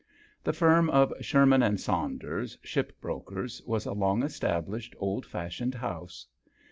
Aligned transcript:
The 0.43 0.51
firm 0.51 0.89
of 0.89 1.13
Sherman 1.21 1.61
and 1.61 1.79
Saunders, 1.79 2.57
ship 2.63 2.99
brokers, 3.01 3.61
was 3.67 3.85
a 3.85 3.93
long 3.93 4.23
established, 4.23 4.95
old 4.97 5.27
fashioned 5.27 5.75
house. 5.75 6.25